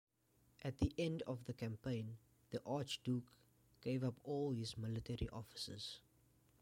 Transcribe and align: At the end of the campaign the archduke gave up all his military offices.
At 0.63 0.79
the 0.79 0.91
end 0.97 1.21
of 1.27 1.43
the 1.45 1.53
campaign 1.53 2.17
the 2.49 2.59
archduke 2.65 3.31
gave 3.81 4.03
up 4.03 4.15
all 4.23 4.49
his 4.49 4.75
military 4.75 5.29
offices. 5.29 5.99